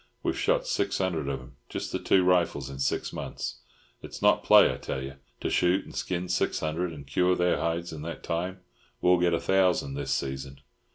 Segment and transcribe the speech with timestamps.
[0.23, 3.59] We've shot six hundred of 'em—just the two rifles—in six months.
[4.01, 7.57] It's not play, I tell you, to shoot and skin six hundred and cure their
[7.59, 8.61] hides in that time.
[8.99, 10.61] We'll get a thousand this season."